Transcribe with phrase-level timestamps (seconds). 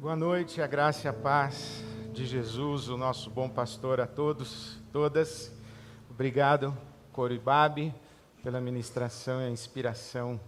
[0.00, 4.78] Boa noite, a graça e a paz de Jesus, o nosso bom pastor, a todos,
[4.90, 5.52] todas.
[6.08, 6.74] Obrigado,
[7.12, 7.94] Coribabe,
[8.42, 10.40] pela ministração e a inspiração.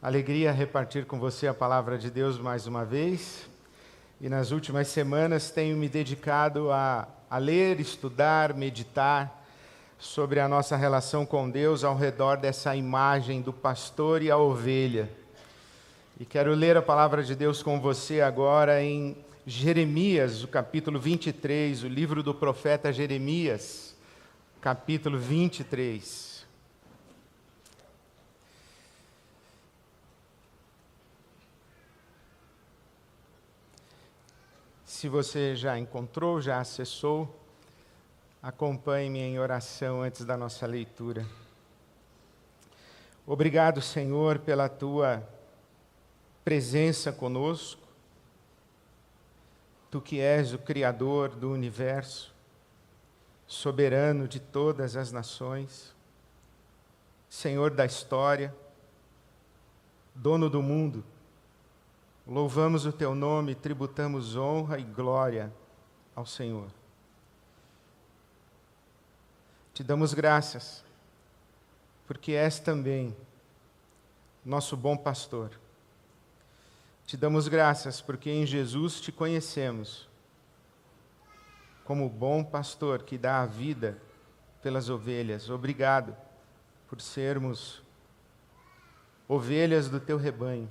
[0.00, 3.46] Alegria repartir com você a palavra de Deus mais uma vez.
[4.22, 9.46] E nas últimas semanas tenho me dedicado a, a ler, estudar, meditar
[9.98, 15.25] sobre a nossa relação com Deus ao redor dessa imagem do pastor e a ovelha.
[16.18, 21.82] E quero ler a palavra de Deus com você agora em Jeremias, o capítulo 23,
[21.82, 23.94] o livro do profeta Jeremias,
[24.58, 26.46] capítulo 23.
[34.86, 37.28] Se você já encontrou, já acessou,
[38.42, 41.26] acompanhe-me em oração antes da nossa leitura.
[43.26, 45.35] Obrigado, Senhor, pela tua
[46.46, 47.82] presença conosco.
[49.90, 52.32] Tu que és o Criador do universo,
[53.48, 55.92] soberano de todas as nações,
[57.28, 58.54] Senhor da história,
[60.14, 61.04] dono do mundo,
[62.24, 65.52] louvamos o teu nome, tributamos honra e glória
[66.14, 66.70] ao Senhor.
[69.74, 70.84] Te damos graças,
[72.06, 73.16] porque és também
[74.44, 75.50] nosso bom pastor
[77.06, 80.08] te damos graças porque em Jesus te conhecemos
[81.84, 83.96] como bom pastor que dá a vida
[84.60, 85.48] pelas ovelhas.
[85.48, 86.16] Obrigado
[86.88, 87.80] por sermos
[89.28, 90.70] ovelhas do teu rebanho.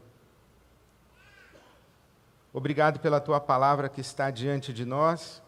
[2.52, 5.41] Obrigado pela tua palavra que está diante de nós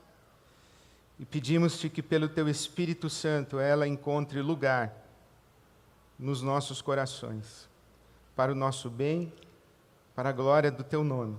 [1.19, 4.93] e pedimos-te que, pelo teu Espírito Santo, ela encontre lugar
[6.17, 7.67] nos nossos corações,
[8.35, 9.33] para o nosso bem
[10.17, 11.37] para a glória do teu nome.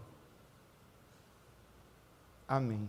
[2.46, 2.88] Amém.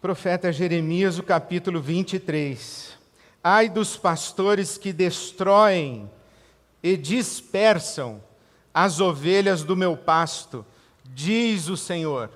[0.00, 2.96] Profeta Jeremias, o capítulo 23.
[3.42, 6.08] Ai dos pastores que destroem
[6.80, 8.22] e dispersam
[8.72, 10.64] as ovelhas do meu pasto,
[11.06, 12.30] diz o Senhor.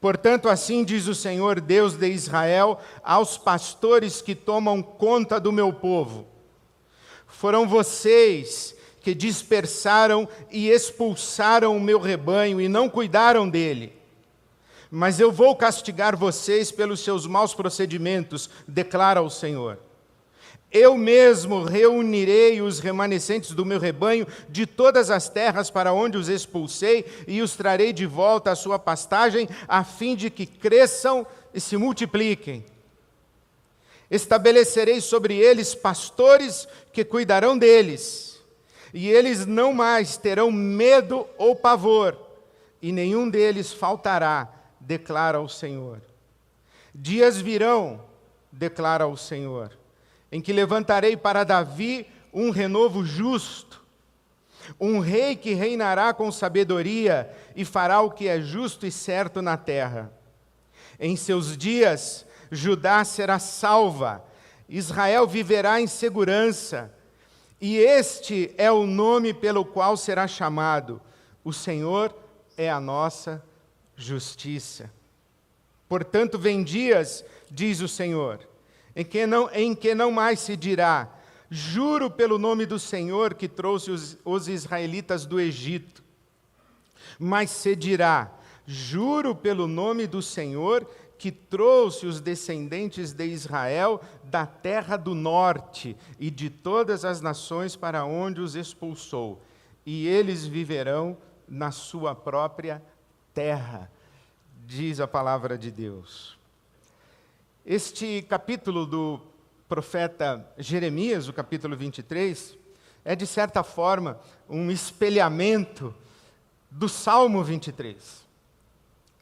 [0.00, 5.72] Portanto, assim diz o Senhor, Deus de Israel, aos pastores que tomam conta do meu
[5.72, 6.29] povo
[7.30, 13.92] foram vocês que dispersaram e expulsaram o meu rebanho e não cuidaram dele.
[14.90, 19.78] Mas eu vou castigar vocês pelos seus maus procedimentos, declara o Senhor.
[20.72, 26.28] Eu mesmo reunirei os remanescentes do meu rebanho de todas as terras para onde os
[26.28, 31.60] expulsei e os trarei de volta à sua pastagem, a fim de que cresçam e
[31.60, 32.64] se multipliquem.
[34.10, 38.40] Estabelecerei sobre eles pastores que cuidarão deles,
[38.92, 42.18] e eles não mais terão medo ou pavor,
[42.82, 46.00] e nenhum deles faltará, declara o Senhor.
[46.94, 48.04] Dias virão,
[48.50, 49.78] declara o Senhor,
[50.32, 53.80] em que levantarei para Davi um renovo justo,
[54.78, 59.56] um rei que reinará com sabedoria e fará o que é justo e certo na
[59.56, 60.12] terra.
[60.98, 64.24] Em seus dias, Judá será salva,
[64.68, 66.92] Israel viverá em segurança,
[67.60, 71.00] e este é o nome pelo qual será chamado:
[71.44, 72.14] o Senhor
[72.56, 73.42] é a nossa
[73.96, 74.90] justiça.
[75.88, 78.40] Portanto, vem dias, diz o Senhor,
[78.94, 81.08] em que não, em que não mais se dirá:
[81.50, 86.02] Juro pelo nome do Senhor que trouxe os, os israelitas do Egito.
[87.18, 88.32] Mas se dirá:
[88.66, 90.88] Juro pelo nome do Senhor
[91.20, 97.76] que trouxe os descendentes de Israel da terra do norte e de todas as nações
[97.76, 99.38] para onde os expulsou,
[99.84, 102.82] e eles viverão na sua própria
[103.34, 103.92] terra,
[104.66, 106.38] diz a palavra de Deus.
[107.66, 109.20] Este capítulo do
[109.68, 112.56] profeta Jeremias, o capítulo 23,
[113.04, 115.94] é de certa forma um espelhamento
[116.70, 118.29] do Salmo 23.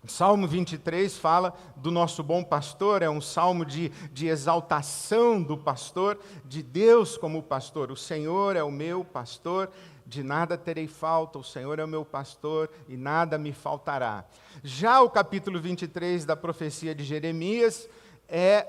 [0.04, 5.58] O salmo 23 fala do nosso bom pastor, é um salmo de, de exaltação do
[5.58, 7.90] pastor, de Deus como pastor.
[7.90, 9.70] O Senhor é o meu pastor,
[10.06, 14.24] de nada terei falta, o Senhor é o meu pastor e nada me faltará.
[14.62, 17.88] Já o capítulo 23 da profecia de Jeremias
[18.28, 18.66] é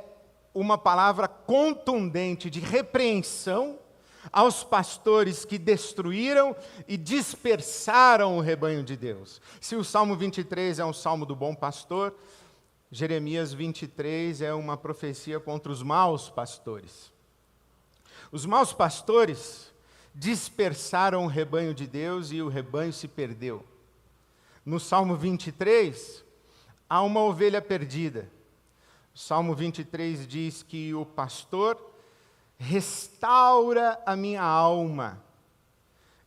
[0.53, 3.78] uma palavra contundente de repreensão
[4.31, 6.55] aos pastores que destruíram
[6.87, 9.41] e dispersaram o rebanho de Deus.
[9.59, 12.15] Se o Salmo 23 é um salmo do bom pastor,
[12.91, 17.11] Jeremias 23 é uma profecia contra os maus pastores.
[18.31, 19.71] Os maus pastores
[20.13, 23.63] dispersaram o rebanho de Deus e o rebanho se perdeu.
[24.65, 26.23] No Salmo 23,
[26.89, 28.29] há uma ovelha perdida.
[29.15, 31.88] O Salmo 23 diz que o pastor
[32.59, 35.23] restaura a minha alma.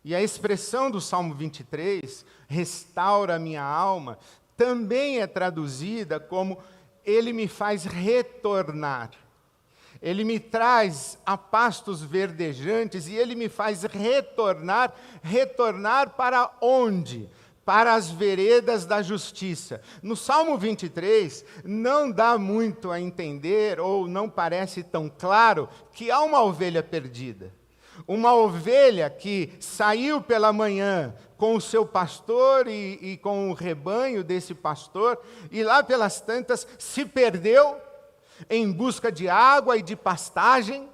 [0.03, 4.19] E a expressão do Salmo 23, restaura a minha alma,
[4.57, 6.59] também é traduzida como
[7.05, 9.11] ele me faz retornar.
[10.01, 14.93] Ele me traz a pastos verdejantes e ele me faz retornar,
[15.23, 17.29] retornar para onde?
[17.65, 19.81] Para as veredas da justiça.
[20.03, 26.21] No Salmo 23, não dá muito a entender, ou não parece tão claro, que há
[26.21, 27.55] uma ovelha perdida.
[28.07, 34.25] Uma ovelha que saiu pela manhã com o seu pastor e, e com o rebanho
[34.25, 35.21] desse pastor,
[35.51, 37.77] e lá pelas tantas se perdeu
[38.49, 40.89] em busca de água e de pastagem,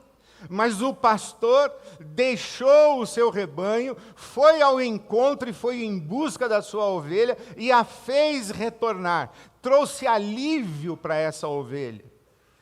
[0.48, 6.62] mas o pastor deixou o seu rebanho, foi ao encontro e foi em busca da
[6.62, 9.32] sua ovelha e a fez retornar,
[9.62, 12.04] trouxe alívio para essa ovelha,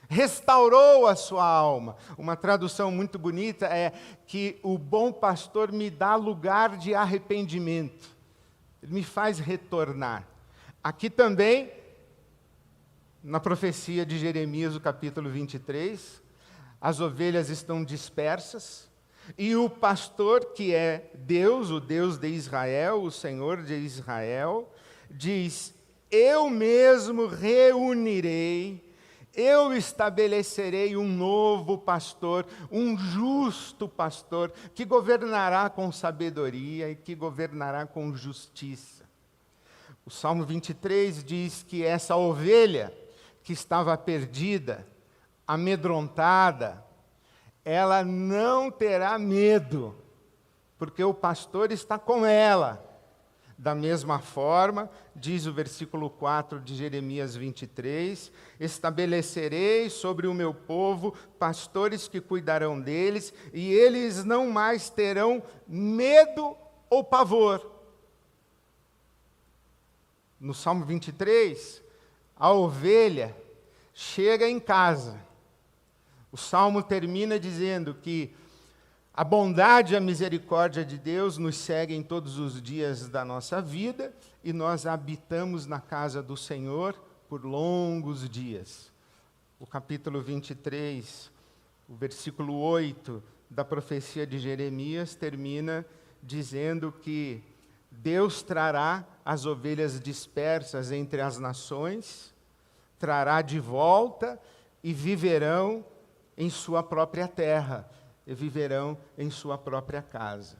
[0.08, 1.96] restaurou a sua alma.
[2.16, 3.92] Uma tradução muito bonita é
[4.26, 8.08] que o bom pastor me dá lugar de arrependimento,
[8.82, 10.26] ele me faz retornar.
[10.82, 11.72] Aqui também
[13.26, 16.22] na profecia de Jeremias, o capítulo 23,
[16.86, 18.88] as ovelhas estão dispersas,
[19.36, 24.72] e o pastor, que é Deus, o Deus de Israel, o Senhor de Israel,
[25.10, 25.74] diz:
[26.08, 28.88] Eu mesmo reunirei,
[29.34, 37.84] eu estabelecerei um novo pastor, um justo pastor, que governará com sabedoria e que governará
[37.84, 39.02] com justiça.
[40.04, 42.96] O Salmo 23 diz que essa ovelha,
[43.42, 44.86] que estava perdida,
[45.46, 46.84] amedrontada,
[47.64, 49.94] ela não terá medo,
[50.78, 52.84] porque o pastor está com ela.
[53.58, 61.14] Da mesma forma, diz o versículo 4 de Jeremias 23: Estabelecerei sobre o meu povo
[61.38, 66.54] pastores que cuidarão deles, e eles não mais terão medo
[66.90, 67.72] ou pavor.
[70.38, 71.82] No Salmo 23,
[72.36, 73.34] a ovelha
[73.94, 75.18] chega em casa.
[76.30, 78.34] O salmo termina dizendo que
[79.14, 84.14] a bondade e a misericórdia de Deus nos seguem todos os dias da nossa vida
[84.44, 86.94] e nós habitamos na casa do Senhor
[87.26, 88.92] por longos dias.
[89.58, 91.30] O capítulo 23,
[91.88, 95.86] o versículo 8 da profecia de Jeremias termina
[96.22, 97.42] dizendo que
[97.90, 102.34] Deus trará as ovelhas dispersas entre as nações,
[102.98, 104.38] trará de volta
[104.84, 105.84] e viverão
[106.36, 107.88] em sua própria terra,
[108.26, 110.56] e viverão em sua própria casa.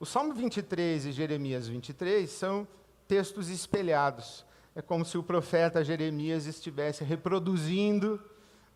[0.00, 2.66] O Salmo 23 e Jeremias 23 são
[3.06, 4.44] textos espelhados.
[4.74, 8.20] É como se o profeta Jeremias estivesse reproduzindo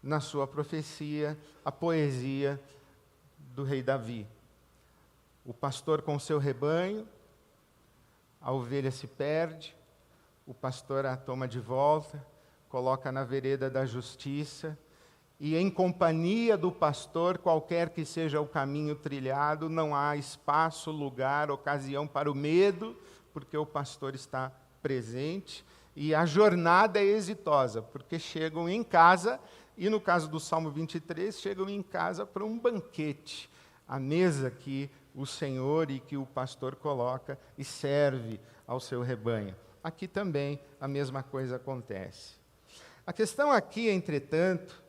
[0.02, 2.60] na sua profecia a poesia
[3.38, 4.26] do rei Davi.
[5.44, 7.06] O pastor com seu rebanho
[8.40, 9.76] a ovelha se perde,
[10.46, 12.24] o pastor a toma de volta,
[12.70, 14.78] coloca na vereda da justiça,
[15.40, 21.50] e em companhia do pastor, qualquer que seja o caminho trilhado, não há espaço, lugar,
[21.50, 22.94] ocasião para o medo,
[23.32, 25.64] porque o pastor está presente
[25.96, 29.40] e a jornada é exitosa, porque chegam em casa,
[29.78, 33.50] e no caso do Salmo 23, chegam em casa para um banquete,
[33.88, 39.56] a mesa que o Senhor e que o pastor coloca e serve ao seu rebanho.
[39.82, 42.34] Aqui também a mesma coisa acontece.
[43.06, 44.82] A questão aqui, entretanto,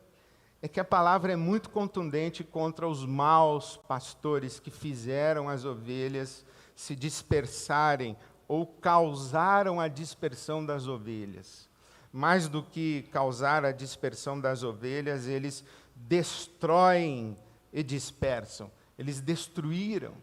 [0.62, 6.46] é que a palavra é muito contundente contra os maus pastores que fizeram as ovelhas
[6.76, 8.16] se dispersarem
[8.46, 11.68] ou causaram a dispersão das ovelhas.
[12.12, 15.64] Mais do que causar a dispersão das ovelhas, eles
[15.96, 17.36] destroem
[17.72, 18.70] e dispersam.
[18.96, 20.14] Eles destruíram,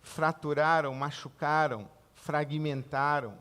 [0.00, 3.38] fraturaram, machucaram, fragmentaram,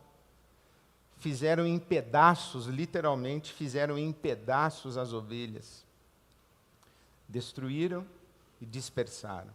[1.18, 5.83] fizeram em pedaços, literalmente fizeram em pedaços as ovelhas.
[7.34, 8.06] Destruíram
[8.62, 9.52] e dispersaram.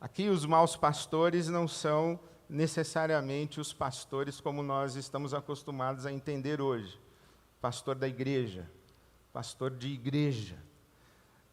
[0.00, 6.60] Aqui os maus pastores não são necessariamente os pastores como nós estamos acostumados a entender
[6.60, 6.98] hoje.
[7.60, 8.68] Pastor da igreja,
[9.32, 10.58] pastor de igreja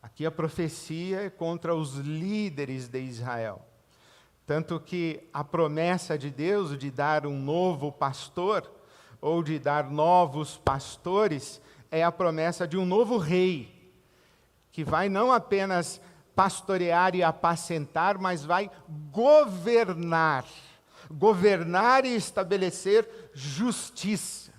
[0.07, 3.61] Aqui a profecia é contra os líderes de Israel.
[4.45, 8.71] Tanto que a promessa de Deus de dar um novo pastor,
[9.19, 11.59] ou de dar novos pastores,
[11.91, 13.76] é a promessa de um novo rei,
[14.77, 15.99] que vai não apenas
[16.35, 18.69] pastorear e apacentar, mas vai
[19.11, 20.45] governar.
[21.09, 24.53] Governar e estabelecer justiça.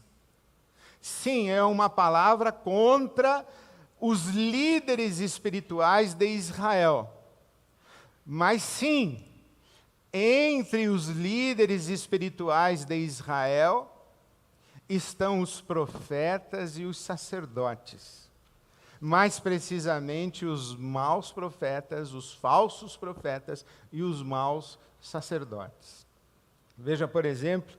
[1.00, 3.46] Sim, é uma palavra contra
[4.00, 7.08] os líderes espirituais de Israel.
[8.26, 9.24] Mas sim,
[10.12, 14.04] entre os líderes espirituais de Israel
[14.88, 18.27] estão os profetas e os sacerdotes.
[19.00, 26.06] Mais precisamente, os maus profetas, os falsos profetas e os maus sacerdotes.
[26.76, 27.76] Veja, por exemplo,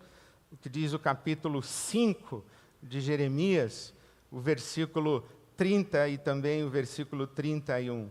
[0.51, 2.43] o que diz o capítulo 5
[2.81, 3.93] de Jeremias,
[4.31, 8.09] o versículo 30 e também o versículo 31.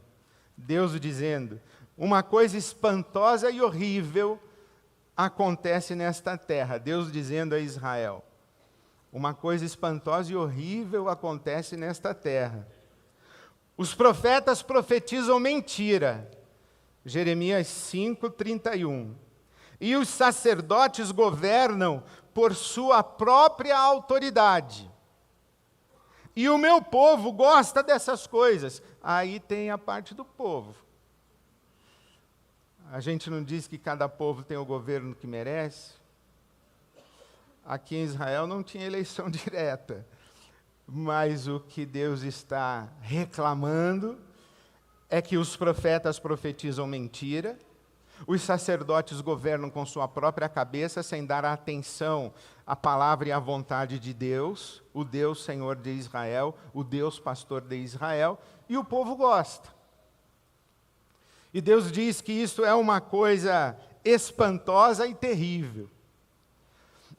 [0.57, 1.61] Deus dizendo:
[1.97, 4.39] Uma coisa espantosa e horrível
[5.17, 6.79] acontece nesta terra.
[6.79, 8.25] Deus dizendo a Israel:
[9.13, 12.69] Uma coisa espantosa e horrível acontece nesta terra.
[13.79, 16.29] Os profetas profetizam mentira.
[17.07, 19.15] Jeremias 5, 31.
[19.81, 22.03] E os sacerdotes governam
[22.35, 24.91] por sua própria autoridade.
[26.35, 28.83] E o meu povo gosta dessas coisas.
[29.01, 30.75] Aí tem a parte do povo.
[32.91, 35.93] A gente não diz que cada povo tem o governo que merece?
[37.65, 40.05] Aqui em Israel não tinha eleição direta.
[40.91, 44.19] Mas o que Deus está reclamando
[45.11, 47.59] é que os profetas profetizam mentira,
[48.27, 52.33] os sacerdotes governam com sua própria cabeça, sem dar atenção
[52.67, 57.61] à palavra e à vontade de Deus, o Deus Senhor de Israel, o Deus pastor
[57.61, 59.69] de Israel, e o povo gosta.
[61.53, 65.91] E Deus diz que isso é uma coisa espantosa e terrível.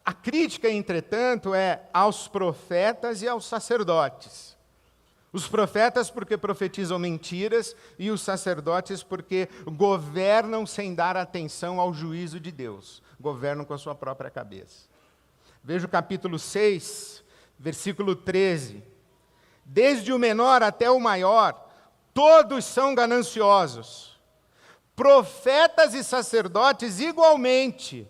[0.05, 4.57] A crítica, entretanto, é aos profetas e aos sacerdotes.
[5.31, 12.39] Os profetas, porque profetizam mentiras, e os sacerdotes, porque governam sem dar atenção ao juízo
[12.39, 14.89] de Deus, governam com a sua própria cabeça.
[15.63, 17.23] Veja o capítulo 6,
[17.59, 18.83] versículo 13.
[19.63, 21.69] Desde o menor até o maior,
[22.11, 24.19] todos são gananciosos.
[24.95, 28.07] Profetas e sacerdotes igualmente,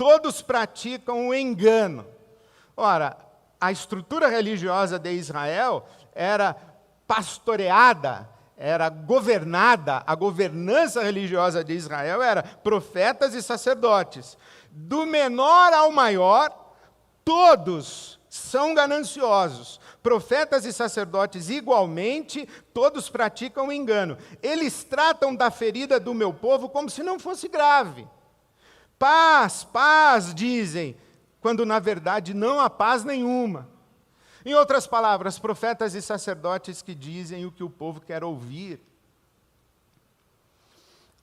[0.00, 2.06] todos praticam o engano.
[2.74, 3.18] Ora,
[3.60, 6.56] a estrutura religiosa de Israel era
[7.06, 8.26] pastoreada,
[8.56, 14.38] era governada, a governança religiosa de Israel era profetas e sacerdotes.
[14.70, 16.50] Do menor ao maior,
[17.22, 19.78] todos são gananciosos.
[20.02, 24.16] Profetas e sacerdotes, igualmente, todos praticam engano.
[24.42, 28.08] Eles tratam da ferida do meu povo como se não fosse grave.
[29.00, 30.94] Paz, paz, dizem,
[31.40, 33.66] quando na verdade não há paz nenhuma.
[34.44, 38.78] Em outras palavras, profetas e sacerdotes que dizem o que o povo quer ouvir.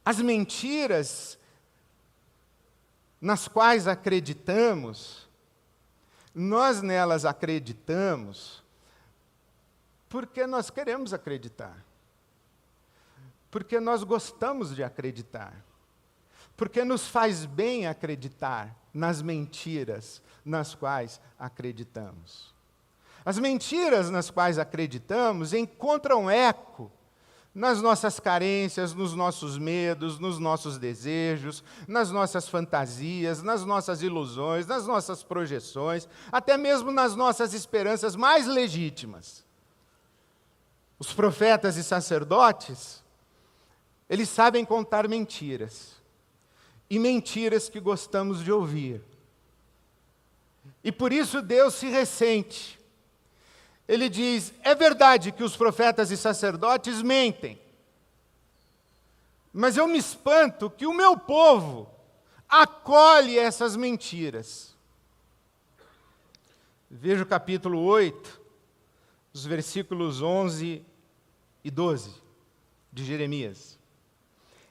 [0.03, 1.37] As mentiras
[3.21, 5.29] nas quais acreditamos,
[6.33, 8.63] nós nelas acreditamos
[10.09, 11.85] porque nós queremos acreditar.
[13.51, 15.66] Porque nós gostamos de acreditar.
[16.57, 22.53] Porque nos faz bem acreditar nas mentiras nas quais acreditamos.
[23.23, 26.91] As mentiras nas quais acreditamos encontram eco
[27.53, 34.67] nas nossas carências, nos nossos medos, nos nossos desejos, nas nossas fantasias, nas nossas ilusões,
[34.67, 39.43] nas nossas projeções, até mesmo nas nossas esperanças mais legítimas.
[40.99, 43.03] Os profetas e sacerdotes,
[44.07, 45.96] eles sabem contar mentiras,
[46.89, 49.01] e mentiras que gostamos de ouvir.
[50.83, 52.77] E por isso Deus se ressente
[53.87, 57.59] ele diz: é verdade que os profetas e sacerdotes mentem,
[59.53, 61.89] mas eu me espanto que o meu povo
[62.49, 64.75] acolhe essas mentiras.
[66.89, 68.41] Veja o capítulo 8,
[69.33, 70.85] os versículos 11
[71.63, 72.11] e 12
[72.91, 73.76] de Jeremias.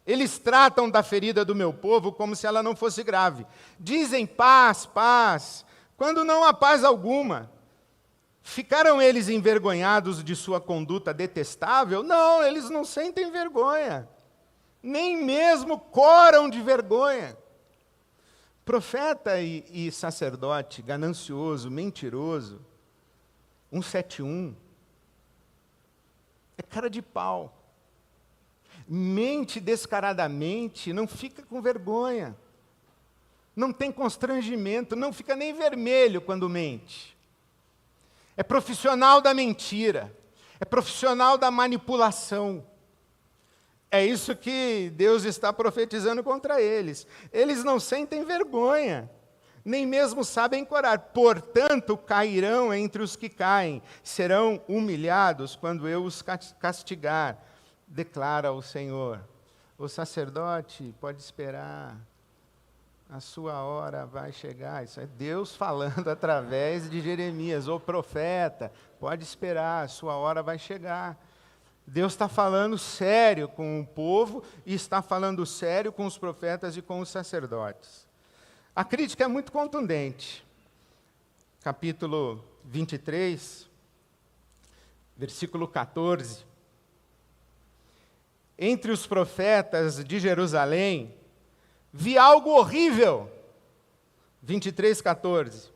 [0.06, 3.44] Eles tratam da ferida do meu povo como se ela não fosse grave.
[3.78, 5.64] Dizem paz, paz,
[5.96, 7.50] quando não há paz alguma.
[8.40, 12.04] Ficaram eles envergonhados de sua conduta detestável?
[12.04, 14.08] Não, eles não sentem vergonha.
[14.80, 17.36] Nem mesmo coram de vergonha.
[18.64, 22.64] Profeta e, e sacerdote ganancioso, mentiroso,
[23.72, 24.54] 171,
[26.56, 27.55] é cara de pau.
[28.88, 32.36] Mente descaradamente, não fica com vergonha.
[33.54, 37.16] Não tem constrangimento, não fica nem vermelho quando mente
[38.36, 40.14] é profissional da mentira,
[40.60, 42.64] é profissional da manipulação.
[43.90, 47.06] É isso que Deus está profetizando contra eles.
[47.32, 49.10] Eles não sentem vergonha,
[49.64, 50.98] nem mesmo sabem corar.
[50.98, 56.22] Portanto, cairão entre os que caem, serão humilhados quando eu os
[56.60, 57.42] castigar,
[57.86, 59.20] declara o Senhor.
[59.78, 61.96] O sacerdote pode esperar,
[63.08, 64.84] a sua hora vai chegar.
[64.84, 68.72] Isso é Deus falando através de Jeremias, o profeta.
[68.98, 71.16] Pode esperar, a sua hora vai chegar.
[71.86, 76.82] Deus está falando sério com o povo e está falando sério com os profetas e
[76.82, 78.06] com os sacerdotes.
[78.74, 80.44] A crítica é muito contundente.
[81.62, 83.68] Capítulo 23,
[85.16, 86.45] versículo 14.
[88.58, 91.14] Entre os profetas de Jerusalém,
[91.92, 93.30] vi algo horrível.
[94.42, 95.70] 23, 14.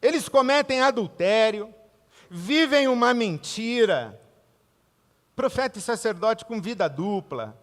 [0.00, 1.74] Eles cometem adultério,
[2.30, 4.20] vivem uma mentira.
[5.34, 7.60] Profeta e sacerdote com vida dupla,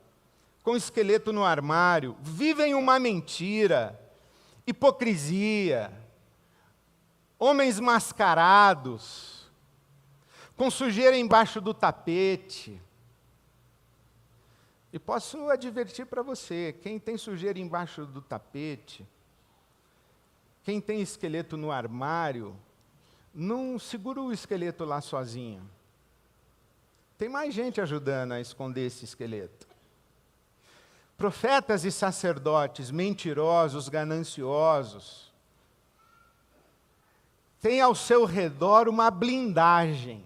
[0.64, 4.00] com esqueleto no armário, vivem uma mentira,
[4.68, 5.92] hipocrisia,
[7.40, 9.52] homens mascarados,
[10.56, 12.80] com sujeira embaixo do tapete,
[14.94, 19.06] e posso advertir para você: quem tem sujeira embaixo do tapete,
[20.64, 22.56] quem tem esqueleto no armário,
[23.34, 25.68] não segura o esqueleto lá sozinho.
[27.18, 29.68] Tem mais gente ajudando a esconder esse esqueleto.
[31.18, 35.32] Profetas e sacerdotes mentirosos, gananciosos,
[37.60, 40.24] têm ao seu redor uma blindagem.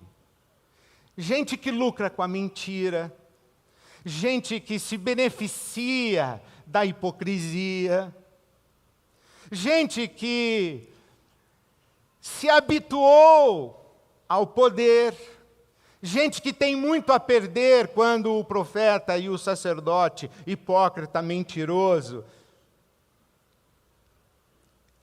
[1.15, 3.15] Gente que lucra com a mentira,
[4.07, 8.15] gente que se beneficia da hipocrisia,
[9.51, 10.89] gente que
[12.21, 15.13] se habituou ao poder,
[16.01, 22.23] gente que tem muito a perder quando o profeta e o sacerdote, hipócrita, mentiroso,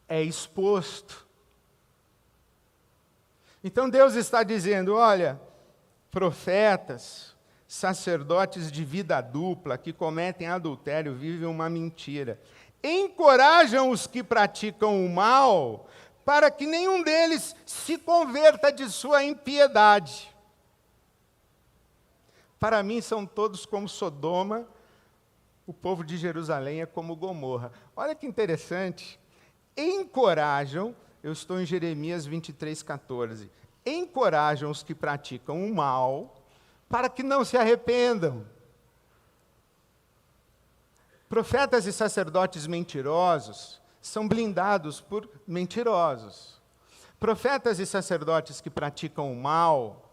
[0.09, 1.27] é exposto.
[3.63, 5.41] Então Deus está dizendo: olha,
[6.11, 7.34] profetas,
[7.75, 12.41] sacerdotes de vida dupla que cometem adultério, vivem uma mentira.
[12.83, 15.89] Encorajam os que praticam o mal,
[16.25, 20.33] para que nenhum deles se converta de sua impiedade.
[22.61, 24.69] Para mim, são todos como Sodoma,
[25.67, 27.73] o povo de Jerusalém é como Gomorra.
[27.97, 29.19] Olha que interessante.
[29.77, 33.51] Encorajam, eu estou em Jeremias 23, 14.
[33.85, 36.44] Encorajam os que praticam o mal,
[36.95, 38.47] para que não se arrependam.
[41.29, 46.63] Profetas e sacerdotes mentirosos são blindados por mentirosos.
[47.19, 50.09] Profetas e sacerdotes que praticam o mal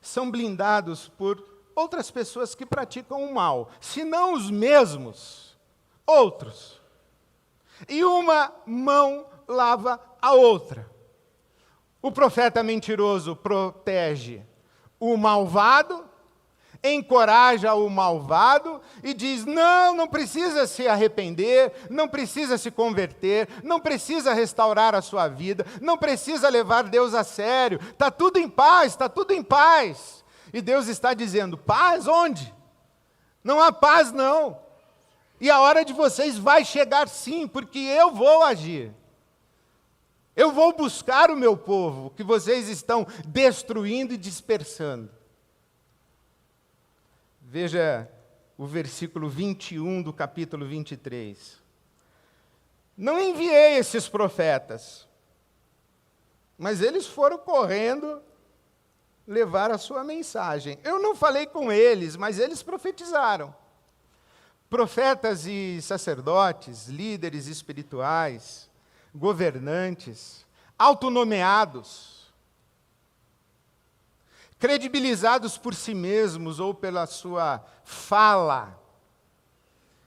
[0.00, 5.58] são blindados por outras pessoas que praticam o mal, se não os mesmos,
[6.06, 6.80] outros.
[7.86, 10.90] E uma mão lava a outra.
[12.00, 14.42] O profeta mentiroso protege
[15.04, 16.04] o malvado,
[16.80, 23.80] encoraja o malvado e diz: não, não precisa se arrepender, não precisa se converter, não
[23.80, 28.92] precisa restaurar a sua vida, não precisa levar Deus a sério, está tudo em paz,
[28.92, 30.24] está tudo em paz.
[30.52, 32.54] E Deus está dizendo: paz onde?
[33.42, 34.56] Não há paz, não.
[35.40, 38.94] E a hora de vocês vai chegar sim, porque eu vou agir.
[40.34, 45.10] Eu vou buscar o meu povo, que vocês estão destruindo e dispersando.
[47.40, 48.10] Veja
[48.56, 51.60] o versículo 21 do capítulo 23.
[52.96, 55.06] Não enviei esses profetas,
[56.56, 58.22] mas eles foram correndo
[59.26, 60.78] levar a sua mensagem.
[60.82, 63.54] Eu não falei com eles, mas eles profetizaram.
[64.70, 68.70] Profetas e sacerdotes, líderes espirituais,
[69.14, 70.46] governantes,
[70.78, 72.32] autonomeados,
[74.58, 78.78] credibilizados por si mesmos ou pela sua fala,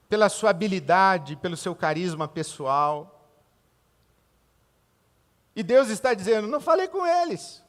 [0.07, 3.29] pela sua habilidade, pelo seu carisma pessoal.
[5.55, 7.63] E Deus está dizendo: não falei com eles.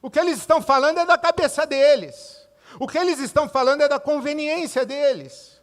[0.00, 2.48] O que eles estão falando é da cabeça deles.
[2.78, 5.57] O que eles estão falando é da conveniência deles.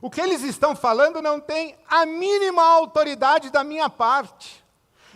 [0.00, 4.64] O que eles estão falando não tem a mínima autoridade da minha parte.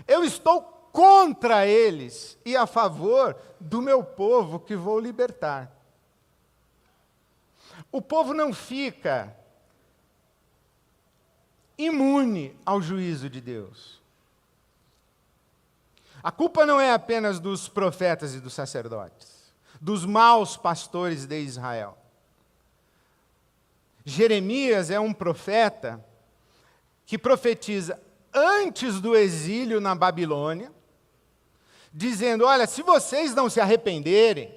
[0.07, 0.63] Eu estou
[0.93, 5.71] contra eles e a favor do meu povo que vou libertar.
[7.93, 9.37] O povo não fica
[11.77, 14.01] imune ao juízo de Deus.
[16.23, 21.97] A culpa não é apenas dos profetas e dos sacerdotes, dos maus pastores de Israel.
[24.11, 26.05] Jeremias é um profeta
[27.07, 28.01] que profetiza
[28.35, 30.73] antes do exílio na Babilônia,
[31.93, 34.53] dizendo: Olha, se vocês não se arrependerem,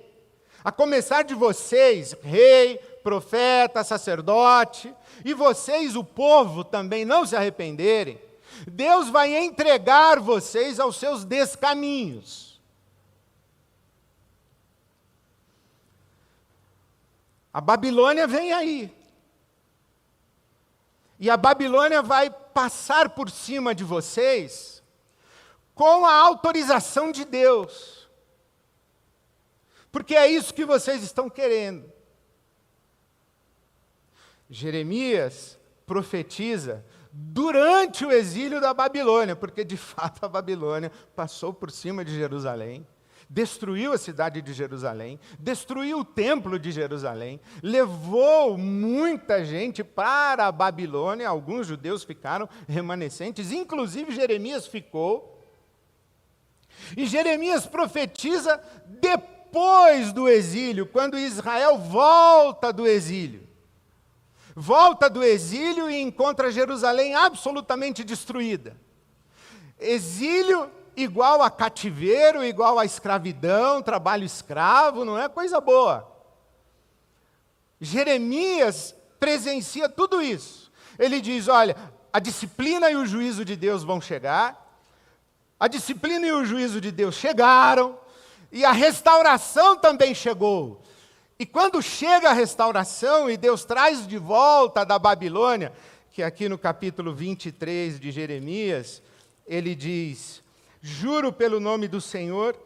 [0.64, 8.20] a começar de vocês, rei, profeta, sacerdote, e vocês, o povo, também não se arrependerem,
[8.68, 12.62] Deus vai entregar vocês aos seus descaminhos.
[17.54, 19.03] A Babilônia vem aí.
[21.24, 24.84] E a Babilônia vai passar por cima de vocês
[25.74, 28.10] com a autorização de Deus.
[29.90, 31.90] Porque é isso que vocês estão querendo.
[34.50, 42.04] Jeremias profetiza durante o exílio da Babilônia, porque de fato a Babilônia passou por cima
[42.04, 42.86] de Jerusalém,
[43.34, 50.52] destruiu a cidade de Jerusalém, destruiu o templo de Jerusalém, levou muita gente para a
[50.52, 55.44] Babilônia, alguns judeus ficaram remanescentes, inclusive Jeremias ficou.
[56.96, 63.48] E Jeremias profetiza depois do exílio, quando Israel volta do exílio.
[64.56, 68.78] Volta do exílio e encontra Jerusalém absolutamente destruída.
[69.80, 76.10] Exílio igual a cativeiro, igual a escravidão, trabalho escravo, não é coisa boa.
[77.80, 80.72] Jeremias presencia tudo isso.
[80.98, 81.76] Ele diz: olha,
[82.12, 84.78] a disciplina e o juízo de Deus vão chegar,
[85.60, 87.98] a disciplina e o juízo de Deus chegaram,
[88.52, 90.82] e a restauração também chegou.
[91.40, 95.74] E quando chega a restauração e Deus traz de volta da Babilônia,
[96.12, 99.02] que aqui no capítulo 23 de Jeremias,
[99.48, 100.43] ele diz:
[100.86, 102.60] Juro pelo nome do Senhor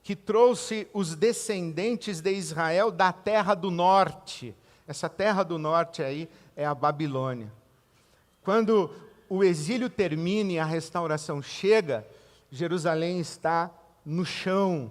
[0.00, 4.54] que trouxe os descendentes de Israel da terra do norte.
[4.86, 7.52] Essa terra do norte aí é a Babilônia.
[8.44, 8.94] Quando
[9.28, 12.06] o exílio termina e a restauração chega,
[12.52, 13.68] Jerusalém está
[14.04, 14.88] no chão.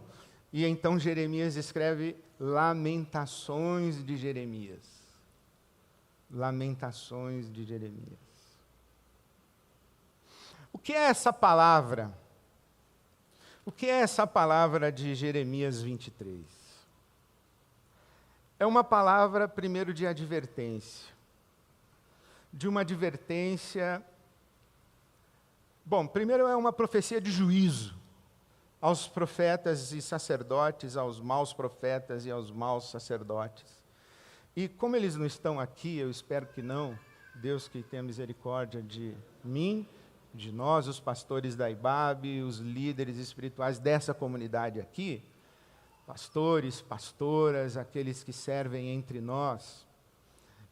[0.52, 4.84] E então Jeremias escreve Lamentações de Jeremias.
[6.30, 8.20] Lamentações de Jeremias.
[10.74, 12.25] O que é essa palavra?
[13.66, 16.40] O que é essa palavra de Jeremias 23?
[18.60, 21.12] É uma palavra, primeiro, de advertência.
[22.54, 24.06] De uma advertência.
[25.84, 27.98] Bom, primeiro é uma profecia de juízo
[28.80, 33.84] aos profetas e sacerdotes, aos maus profetas e aos maus sacerdotes.
[34.56, 36.98] E como eles não estão aqui, eu espero que não,
[37.34, 39.90] Deus que tenha misericórdia de mim
[40.36, 45.24] de nós, os pastores da IBAB, os líderes espirituais dessa comunidade aqui,
[46.06, 49.88] pastores, pastoras, aqueles que servem entre nós,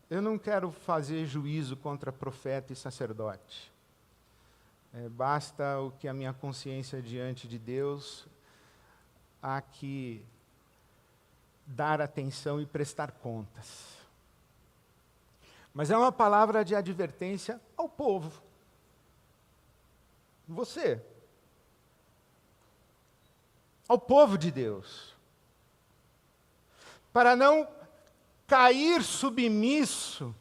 [0.10, 3.72] eu não quero fazer juízo contra profeta e sacerdote.
[4.94, 8.28] É, basta o que a minha consciência diante de Deus
[9.42, 10.24] há que
[11.66, 13.98] dar atenção e prestar contas.
[15.74, 18.43] Mas é uma palavra de advertência ao povo.
[20.48, 21.02] Você.
[23.88, 25.14] Ao povo de Deus.
[27.12, 27.68] Para não
[28.48, 30.36] cair submisso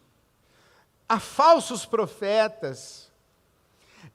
[1.08, 3.10] a falsos profetas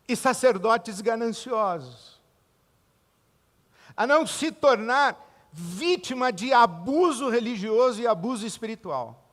[0.07, 2.19] e sacerdotes gananciosos.
[3.95, 9.23] A não se tornar vítima de abuso religioso e abuso espiritual.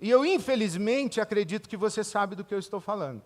[0.00, 3.22] E eu, infelizmente, acredito que você sabe do que eu estou falando.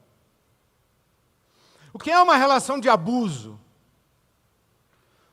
[1.92, 3.58] O que é uma relação de abuso?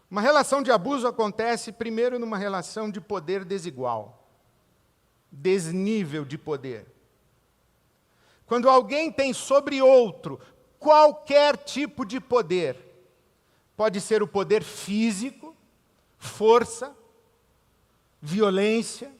[0.09, 4.27] Uma relação de abuso acontece primeiro numa relação de poder desigual,
[5.31, 6.87] desnível de poder.
[8.45, 10.39] Quando alguém tem sobre outro
[10.79, 12.77] qualquer tipo de poder,
[13.75, 15.55] pode ser o poder físico,
[16.17, 16.95] força,
[18.21, 19.11] violência,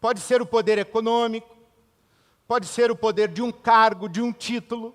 [0.00, 1.56] pode ser o poder econômico,
[2.46, 4.94] pode ser o poder de um cargo, de um título,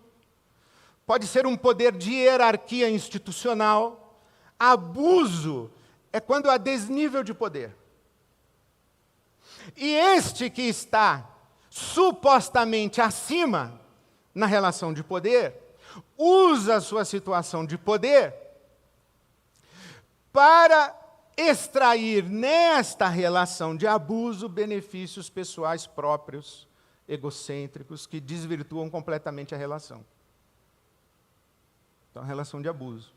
[1.10, 4.22] pode ser um poder de hierarquia institucional.
[4.60, 5.72] Abuso
[6.14, 7.76] é quando há desnível de poder.
[9.76, 11.28] E este que está
[11.68, 13.82] supostamente acima
[14.36, 15.56] na relação de poder,
[16.16, 18.32] usa a sua situação de poder
[20.32, 20.96] para
[21.36, 26.68] extrair nesta relação de abuso benefícios pessoais próprios,
[27.08, 30.06] egocêntricos, que desvirtuam completamente a relação.
[32.10, 33.14] Então, relação de abuso.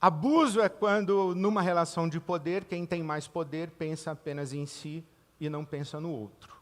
[0.00, 5.04] Abuso é quando, numa relação de poder, quem tem mais poder pensa apenas em si
[5.38, 6.56] e não pensa no outro.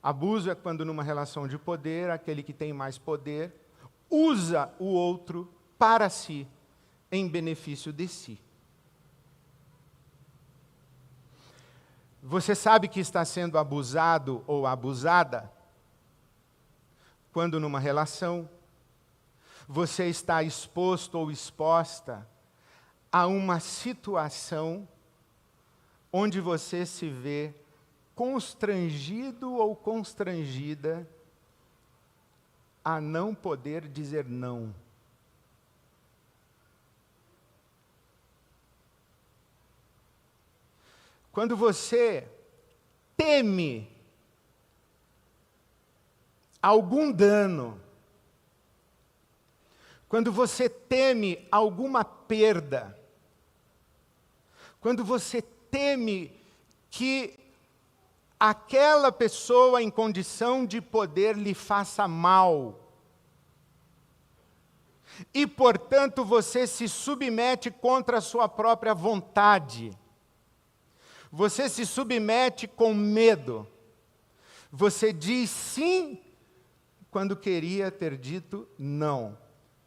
[0.00, 3.52] Abuso é quando, numa relação de poder, aquele que tem mais poder
[4.08, 6.46] usa o outro para si,
[7.10, 8.40] em benefício de si.
[12.22, 15.50] Você sabe que está sendo abusado ou abusada
[17.38, 18.50] quando, numa relação,
[19.68, 22.28] você está exposto ou exposta
[23.12, 24.88] a uma situação
[26.12, 27.54] onde você se vê
[28.12, 31.08] constrangido ou constrangida
[32.84, 34.74] a não poder dizer não.
[41.30, 42.28] Quando você
[43.16, 43.97] teme
[46.62, 47.80] algum dano,
[50.08, 52.98] quando você teme alguma perda,
[54.80, 56.32] quando você teme
[56.90, 57.38] que
[58.40, 62.80] aquela pessoa em condição de poder lhe faça mal,
[65.34, 69.90] e portanto você se submete contra a sua própria vontade,
[71.30, 73.66] você se submete com medo,
[74.70, 76.22] você diz sim
[77.10, 79.36] quando queria ter dito não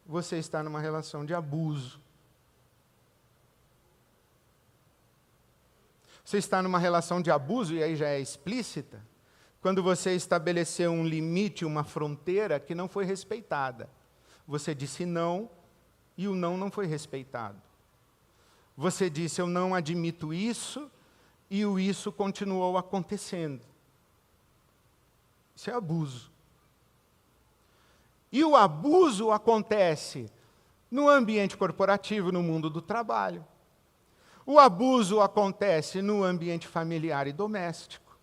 [0.05, 1.99] você está numa relação de abuso.
[6.23, 9.05] Você está numa relação de abuso, e aí já é explícita,
[9.61, 13.89] quando você estabeleceu um limite, uma fronteira que não foi respeitada.
[14.47, 15.49] Você disse não
[16.17, 17.61] e o não não foi respeitado.
[18.75, 20.89] Você disse eu não admito isso
[21.49, 23.61] e o isso continuou acontecendo.
[25.55, 26.30] Isso é abuso.
[28.31, 30.31] E o abuso acontece
[30.89, 33.45] no ambiente corporativo, no mundo do trabalho.
[34.45, 38.17] O abuso acontece no ambiente familiar e doméstico.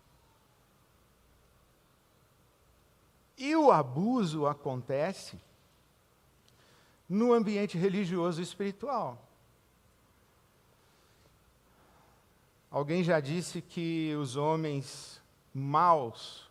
[3.37, 5.39] E o abuso acontece
[7.09, 9.25] no ambiente religioso e espiritual.
[12.71, 15.23] Alguém já disse que os homens
[15.55, 16.48] maus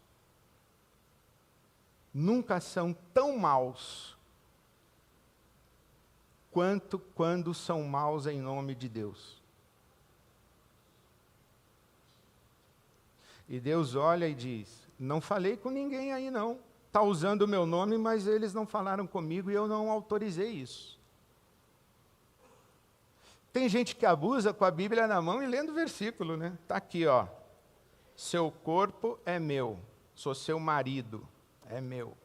[2.17, 4.17] nunca são tão maus
[6.49, 9.39] quanto quando são maus em nome de Deus.
[13.47, 16.59] E Deus olha e diz: Não falei com ninguém aí, não.
[16.87, 20.99] Está usando o meu nome, mas eles não falaram comigo e eu não autorizei isso.
[23.53, 26.57] Tem gente que abusa com a Bíblia na mão e lendo o versículo, né?
[26.63, 27.27] Está aqui, ó.
[28.15, 29.79] Seu corpo é meu,
[30.15, 31.27] sou seu marido
[31.69, 32.15] é meu.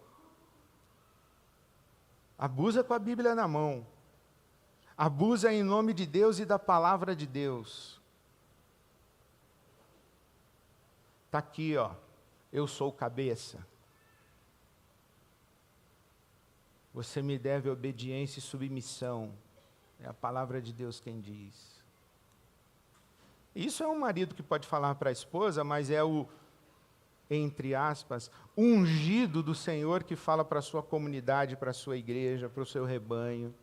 [2.39, 3.87] Abusa com a Bíblia na mão.
[4.97, 8.01] Abusa em nome de Deus e da palavra de Deus.
[11.27, 11.95] Está aqui, ó.
[12.53, 13.67] Eu sou cabeça.
[16.93, 19.33] Você me deve obediência e submissão.
[20.01, 21.81] É a palavra de Deus quem diz.
[23.55, 26.27] Isso é um marido que pode falar para a esposa, mas é o
[27.35, 32.49] entre aspas, ungido do Senhor que fala para a sua comunidade, para a sua igreja,
[32.49, 33.55] para o seu rebanho.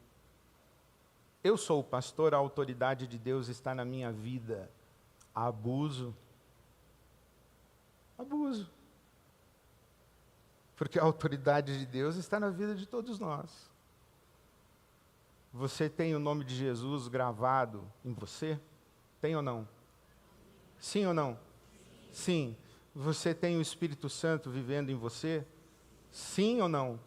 [1.43, 4.69] Eu sou o pastor, a autoridade de Deus está na minha vida.
[5.33, 6.15] Abuso.
[8.17, 8.69] Abuso.
[10.75, 13.69] Porque a autoridade de Deus está na vida de todos nós.
[15.53, 18.59] Você tem o nome de Jesus gravado em você?
[19.21, 19.67] Tem ou não?
[20.79, 21.37] Sim ou não?
[22.11, 22.55] Sim.
[22.93, 25.45] Você tem o Espírito Santo vivendo em você?
[26.11, 26.99] Sim ou não?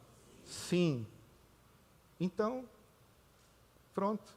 [0.45, 1.07] Sim.
[2.19, 2.65] Então,
[3.95, 4.37] pronto.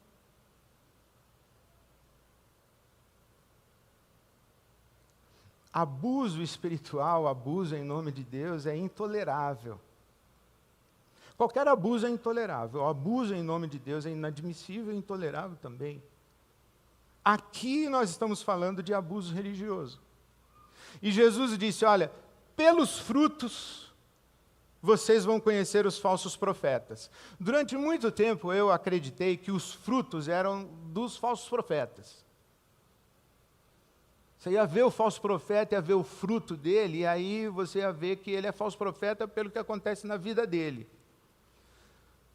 [5.72, 9.80] Abuso espiritual, abuso em nome de Deus é intolerável.
[11.38, 12.82] Qualquer abuso é intolerável.
[12.82, 16.02] O abuso em nome de Deus é inadmissível e intolerável também.
[17.24, 20.00] Aqui nós estamos falando de abuso religioso.
[21.02, 22.12] E Jesus disse: Olha,
[22.56, 23.86] pelos frutos
[24.82, 27.10] vocês vão conhecer os falsos profetas.
[27.40, 32.24] Durante muito tempo eu acreditei que os frutos eram dos falsos profetas.
[34.38, 37.92] Você ia ver o falso profeta, ia ver o fruto dele, e aí você ia
[37.92, 40.88] ver que ele é falso profeta pelo que acontece na vida dele.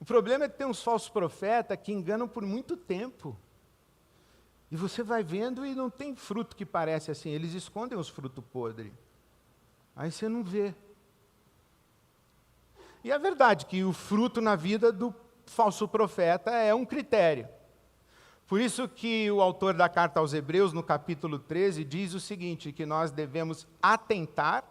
[0.01, 3.37] O problema é que tem uns falsos profetas que enganam por muito tempo.
[4.70, 8.44] E você vai vendo e não tem fruto que parece assim, eles escondem os frutos
[8.52, 8.92] podres.
[9.96, 10.74] Aí você não vê.
[13.02, 15.14] E é verdade que o fruto na vida do
[15.46, 17.48] falso profeta é um critério.
[18.46, 22.72] Por isso que o autor da carta aos Hebreus, no capítulo 13, diz o seguinte:
[22.72, 24.64] que nós devemos atentar,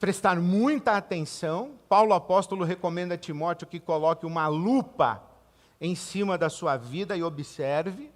[0.00, 1.78] prestar muita atenção.
[1.88, 5.22] Paulo apóstolo recomenda a Timóteo que coloque uma lupa
[5.80, 8.10] em cima da sua vida e observe.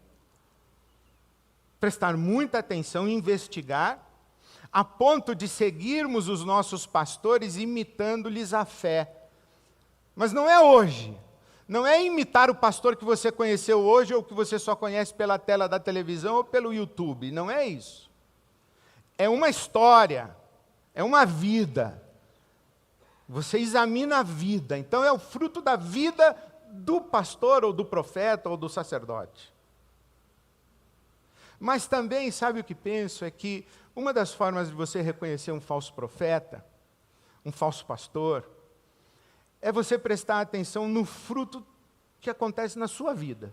[1.80, 4.04] Prestar muita atenção, investigar,
[4.72, 9.12] a ponto de seguirmos os nossos pastores imitando-lhes a fé.
[10.14, 11.16] Mas não é hoje.
[11.68, 15.38] Não é imitar o pastor que você conheceu hoje ou que você só conhece pela
[15.38, 17.30] tela da televisão ou pelo YouTube.
[17.30, 18.10] Não é isso.
[19.18, 20.34] É uma história,
[20.94, 22.02] é uma vida.
[23.28, 24.78] Você examina a vida.
[24.78, 26.34] Então é o fruto da vida
[26.70, 29.52] do pastor ou do profeta ou do sacerdote.
[31.59, 33.25] Mas também, sabe o que penso?
[33.25, 36.64] É que uma das formas de você reconhecer um falso profeta,
[37.44, 38.49] um falso pastor,
[39.61, 41.66] é você prestar atenção no fruto
[42.21, 43.53] que acontece na sua vida.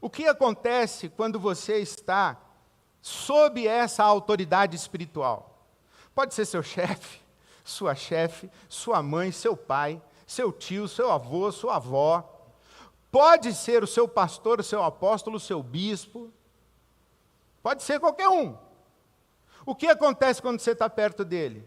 [0.00, 2.36] O que acontece quando você está
[3.00, 5.64] sob essa autoridade espiritual?
[6.12, 7.20] Pode ser seu chefe,
[7.64, 12.31] sua chefe, sua mãe, seu pai, seu tio, seu avô, sua avó.
[13.12, 16.32] Pode ser o seu pastor, o seu apóstolo, o seu bispo.
[17.62, 18.56] Pode ser qualquer um.
[19.66, 21.62] O que acontece quando você está perto dele?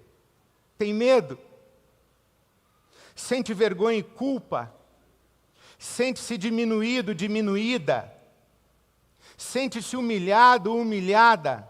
[0.75, 1.38] Tem medo?
[3.15, 4.73] Sente vergonha e culpa?
[5.77, 8.12] Sente-se diminuído, diminuída?
[9.38, 11.69] Sente-se humilhado, humilhada?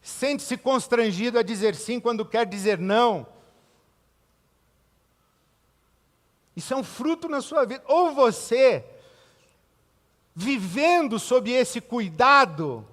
[0.00, 3.26] Sente-se constrangido a dizer sim quando quer dizer não?
[6.56, 7.84] Isso é um fruto na sua vida.
[7.86, 8.82] Ou você,
[10.34, 12.84] vivendo sob esse cuidado,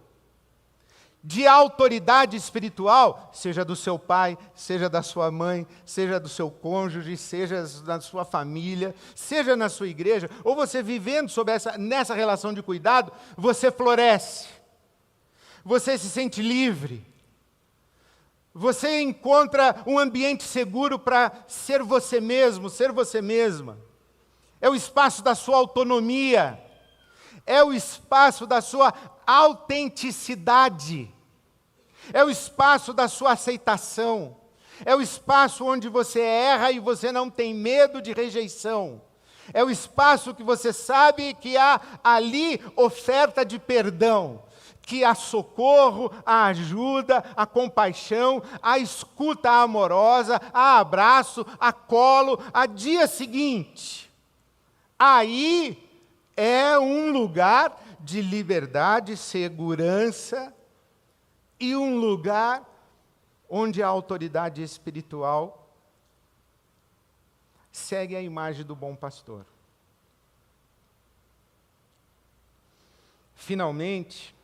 [1.24, 7.16] de autoridade espiritual, seja do seu pai, seja da sua mãe, seja do seu cônjuge,
[7.16, 12.54] seja da sua família, seja na sua igreja, ou você vivendo sob essa, nessa relação
[12.54, 14.50] de cuidado, você floresce,
[15.64, 17.13] você se sente livre,
[18.54, 23.80] você encontra um ambiente seguro para ser você mesmo, ser você mesma.
[24.62, 26.62] É o espaço da sua autonomia,
[27.46, 28.94] é o espaço da sua
[29.26, 31.12] autenticidade,
[32.14, 34.38] é o espaço da sua aceitação,
[34.86, 39.02] é o espaço onde você erra e você não tem medo de rejeição.
[39.54, 44.44] É o espaço que você sabe que há ali oferta de perdão,
[44.86, 52.66] que há socorro, há ajuda, há compaixão, há escuta amorosa, há abraço, há colo, há
[52.66, 54.12] dia seguinte.
[55.00, 55.90] Aí
[56.36, 60.54] é um lugar de liberdade, segurança
[61.60, 62.70] e um lugar
[63.50, 65.70] onde a autoridade espiritual
[67.72, 69.46] segue a imagem do bom pastor.
[73.34, 74.36] Finalmente,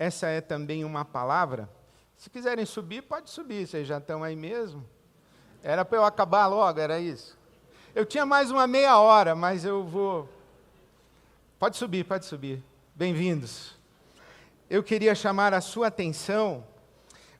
[0.00, 1.68] essa é também uma palavra.
[2.16, 4.84] Se quiserem subir, pode subir, vocês já estão aí mesmo.
[5.62, 7.38] Era para eu acabar logo, era isso.
[7.94, 10.26] Eu tinha mais uma meia hora, mas eu vou
[11.58, 12.64] Pode subir, pode subir.
[12.94, 13.76] Bem-vindos.
[14.70, 16.66] Eu queria chamar a sua atenção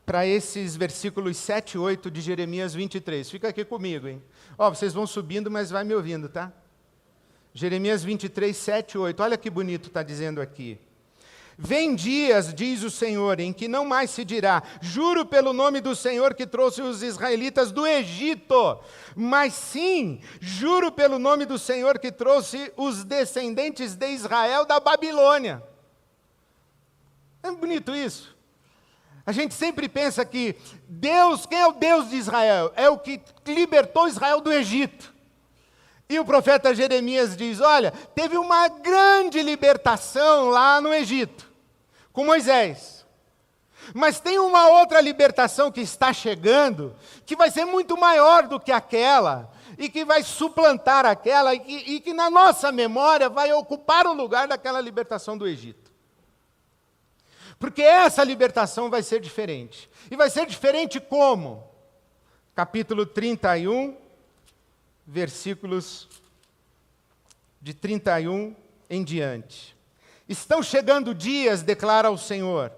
[0.04, 3.30] para esses versículos 7 e 8 de Jeremias 23.
[3.30, 4.22] Fica aqui comigo, hein?
[4.58, 6.52] Ó, vocês vão subindo, mas vai me ouvindo, tá?
[7.54, 9.22] Jeremias 23, 7 e 8.
[9.22, 10.78] Olha que bonito está dizendo aqui.
[11.62, 15.94] Vem dias, diz o Senhor, em que não mais se dirá: Juro pelo nome do
[15.94, 18.80] Senhor que trouxe os israelitas do Egito,
[19.14, 25.62] mas sim, juro pelo nome do Senhor que trouxe os descendentes de Israel da Babilônia.
[27.42, 28.34] É bonito isso.
[29.26, 30.56] A gente sempre pensa que
[30.88, 32.72] Deus, quem é o Deus de Israel?
[32.74, 35.12] É o que libertou Israel do Egito.
[36.08, 41.49] E o profeta Jeremias diz: Olha, teve uma grande libertação lá no Egito
[42.12, 43.06] com Moisés.
[43.94, 46.94] Mas tem uma outra libertação que está chegando,
[47.24, 51.72] que vai ser muito maior do que aquela, e que vai suplantar aquela, e que,
[51.72, 55.90] e que na nossa memória vai ocupar o lugar daquela libertação do Egito.
[57.58, 59.90] Porque essa libertação vai ser diferente.
[60.10, 61.62] E vai ser diferente como?
[62.54, 63.96] Capítulo 31,
[65.06, 66.08] versículos
[67.60, 68.56] de 31
[68.88, 69.76] em diante.
[70.30, 72.70] Estão chegando dias, declara o Senhor,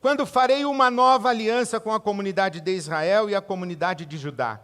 [0.00, 4.58] quando farei uma nova aliança com a comunidade de Israel e a comunidade de Judá.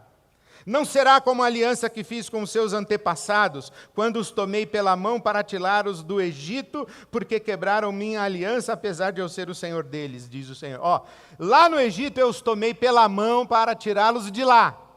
[0.64, 4.96] Não será como a aliança que fiz com os seus antepassados, quando os tomei pela
[4.96, 9.84] mão para tirá-los do Egito, porque quebraram minha aliança, apesar de eu ser o Senhor
[9.84, 10.80] deles, diz o Senhor.
[10.82, 11.02] Ó,
[11.38, 14.89] lá no Egito eu os tomei pela mão para tirá-los de lá.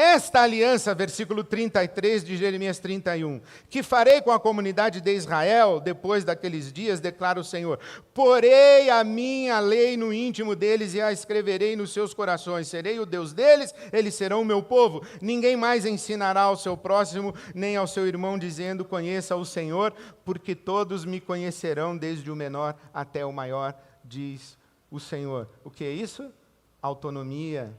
[0.00, 6.22] Esta aliança, versículo 33 de Jeremias 31, que farei com a comunidade de Israel depois
[6.22, 7.80] daqueles dias, declara o Senhor:
[8.14, 12.68] porei a minha lei no íntimo deles e a escreverei nos seus corações.
[12.68, 15.02] Serei o Deus deles, eles serão o meu povo.
[15.20, 19.92] Ninguém mais ensinará ao seu próximo, nem ao seu irmão, dizendo: Conheça o Senhor,
[20.24, 23.74] porque todos me conhecerão, desde o menor até o maior,
[24.04, 24.56] diz
[24.92, 25.48] o Senhor.
[25.64, 26.32] O que é isso?
[26.80, 27.76] Autonomia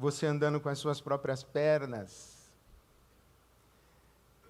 [0.00, 2.50] você andando com as suas próprias pernas.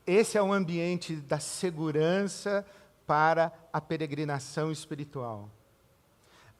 [0.07, 2.64] Esse é o ambiente da segurança
[3.05, 5.51] para a peregrinação espiritual.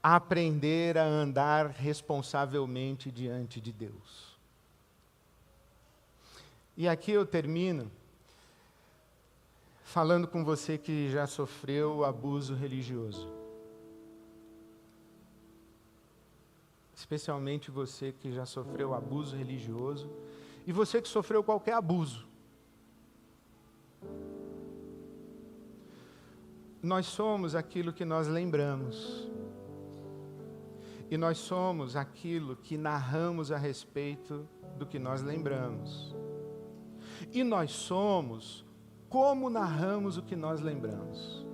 [0.03, 4.37] Aprender a andar responsavelmente diante de Deus.
[6.77, 7.93] E aqui eu termino
[9.85, 13.40] falando com você que já sofreu abuso religioso.
[17.01, 20.11] Especialmente você que já sofreu abuso religioso
[20.67, 22.29] e você que sofreu qualquer abuso.
[26.83, 29.29] Nós somos aquilo que nós lembramos.
[31.11, 34.47] E nós somos aquilo que narramos a respeito
[34.77, 36.15] do que nós lembramos.
[37.33, 38.65] E nós somos
[39.09, 41.47] como narramos o que nós lembramos.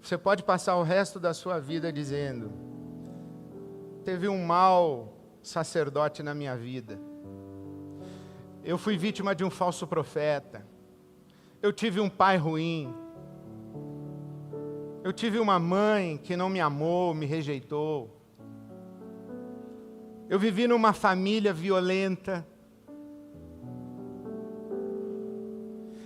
[0.00, 2.75] Você pode passar o resto da sua vida dizendo:
[4.06, 6.96] teve um mau sacerdote na minha vida.
[8.62, 10.64] Eu fui vítima de um falso profeta.
[11.60, 12.94] Eu tive um pai ruim.
[15.02, 18.16] Eu tive uma mãe que não me amou, me rejeitou.
[20.28, 22.46] Eu vivi numa família violenta.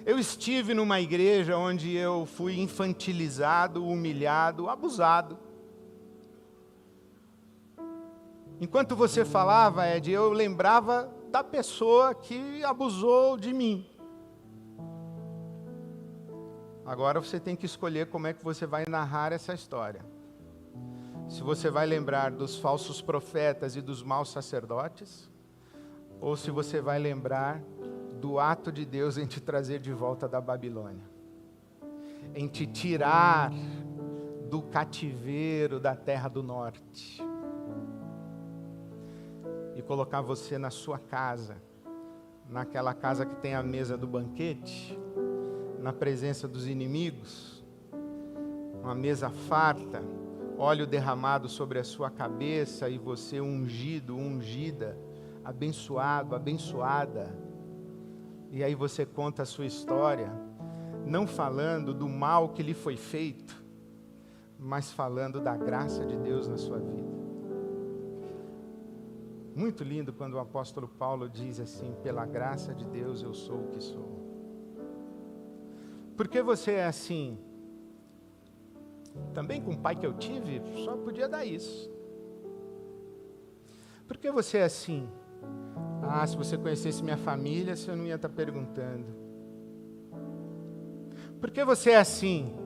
[0.06, 5.49] Eu estive numa igreja onde eu fui infantilizado, humilhado, abusado.
[8.60, 13.86] Enquanto você falava, Ed, eu lembrava da pessoa que abusou de mim.
[16.84, 20.04] Agora você tem que escolher como é que você vai narrar essa história.
[21.26, 25.30] Se você vai lembrar dos falsos profetas e dos maus sacerdotes,
[26.20, 27.62] ou se você vai lembrar
[28.20, 31.08] do ato de Deus em te trazer de volta da Babilônia,
[32.34, 33.50] em te tirar
[34.50, 37.29] do cativeiro da terra do norte
[39.80, 41.56] e colocar você na sua casa,
[42.48, 44.98] naquela casa que tem a mesa do banquete,
[45.78, 47.64] na presença dos inimigos,
[48.82, 50.02] uma mesa farta,
[50.58, 54.98] óleo derramado sobre a sua cabeça e você ungido, ungida,
[55.42, 57.34] abençoado, abençoada.
[58.50, 60.30] E aí você conta a sua história,
[61.06, 63.64] não falando do mal que lhe foi feito,
[64.58, 67.09] mas falando da graça de Deus na sua vida.
[69.60, 73.68] Muito lindo quando o apóstolo Paulo diz assim: pela graça de Deus eu sou o
[73.68, 74.08] que sou.
[76.16, 77.38] Por que você é assim?
[79.34, 81.92] Também com o pai que eu tive, só podia dar isso.
[84.08, 85.06] Por que você é assim?
[86.02, 89.14] Ah, se você conhecesse minha família, você não ia estar perguntando.
[91.38, 92.56] Por que você é assim?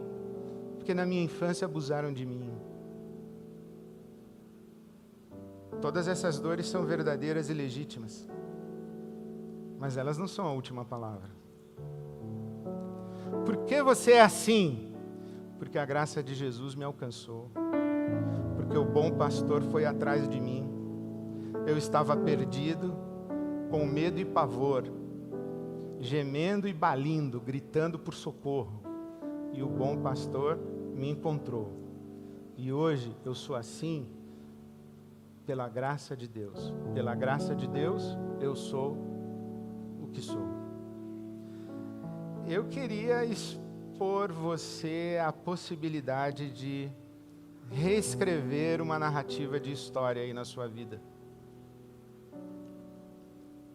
[0.77, 2.54] Porque na minha infância abusaram de mim.
[5.81, 8.29] Todas essas dores são verdadeiras e legítimas,
[9.79, 11.31] mas elas não são a última palavra.
[13.45, 14.93] Por que você é assim?
[15.59, 17.51] Porque a graça de Jesus me alcançou,
[18.57, 20.69] porque o bom pastor foi atrás de mim.
[21.67, 22.95] Eu estava perdido,
[23.71, 24.85] com medo e pavor,
[26.01, 28.83] gemendo e balindo, gritando por socorro,
[29.53, 30.59] e o bom pastor
[30.95, 31.73] me encontrou.
[32.57, 34.07] E hoje eu sou assim
[35.47, 36.73] pela graça de Deus.
[36.93, 38.97] Pela graça de Deus, eu sou
[40.01, 40.49] o que sou.
[42.47, 46.91] Eu queria expor você a possibilidade de
[47.71, 51.01] reescrever uma narrativa de história aí na sua vida.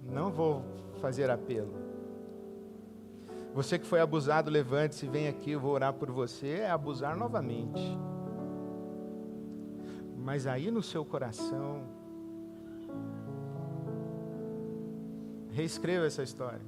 [0.03, 0.63] Não vou
[1.01, 1.73] fazer apelo.
[3.53, 6.59] Você que foi abusado, levante-se, vem aqui, eu vou orar por você.
[6.59, 7.97] É abusar novamente.
[10.29, 11.81] Mas aí no seu coração,
[15.49, 16.61] reescreva essa história.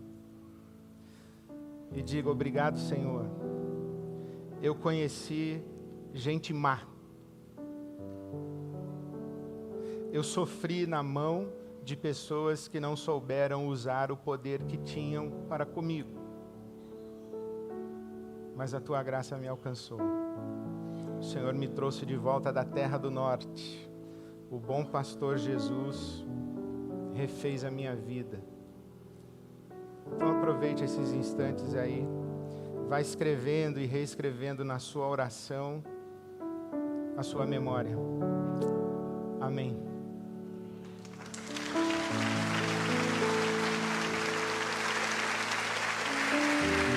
[1.94, 3.24] E diga: Obrigado, Senhor.
[4.64, 5.64] Eu conheci
[6.12, 6.82] gente má.
[10.12, 11.54] Eu sofri na mão
[11.84, 16.20] de pessoas que não souberam usar o poder que tinham para comigo.
[18.56, 20.21] Mas a tua graça me alcançou.
[21.22, 23.88] O Senhor me trouxe de volta da terra do norte,
[24.50, 26.26] o bom pastor Jesus
[27.14, 28.44] refez a minha vida.
[30.16, 32.04] Então aproveite esses instantes aí,
[32.90, 35.84] vai escrevendo e reescrevendo na sua oração
[37.16, 37.96] a sua memória.